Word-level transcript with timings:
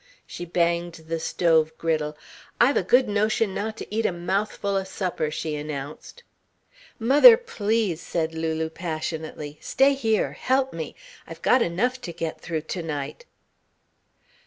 She 0.25 0.45
banged 0.45 0.93
the 1.09 1.19
stove 1.19 1.73
griddle. 1.77 2.17
"I've 2.59 2.75
a 2.75 2.81
good 2.81 3.07
notion 3.07 3.53
not 3.53 3.77
to 3.77 3.95
eat 3.95 4.03
a 4.07 4.11
mouthful 4.11 4.75
o' 4.75 4.83
supper," 4.83 5.29
she 5.29 5.55
announced. 5.55 6.23
"Mother, 6.97 7.37
please!" 7.37 8.01
said 8.01 8.33
Lulu 8.33 8.71
passionately. 8.71 9.59
"Stay 9.61 9.93
here. 9.93 10.31
Help 10.31 10.73
me. 10.73 10.95
I've 11.27 11.43
got 11.43 11.61
enough 11.61 12.01
to 12.01 12.11
get 12.13 12.41
through 12.41 12.61
to 12.61 12.81
night." 12.81 13.25